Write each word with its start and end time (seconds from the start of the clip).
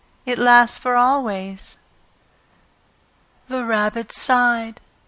It 0.25 0.39
lasts 0.39 0.79
for 0.79 0.95
always." 0.95 1.77
The 3.47 3.63
Rabbit 3.63 4.11
sighed. 4.11 4.81